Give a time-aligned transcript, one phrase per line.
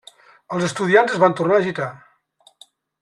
[0.55, 1.91] Els estudiants es van tornar a agitar.